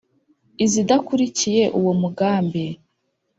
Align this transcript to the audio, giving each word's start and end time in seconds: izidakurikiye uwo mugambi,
izidakurikiye 0.65 1.63
uwo 1.79 1.91
mugambi, 2.01 2.65